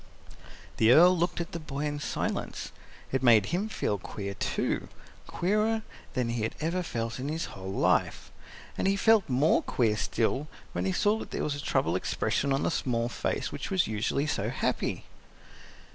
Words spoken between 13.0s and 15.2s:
face which was usually so happy.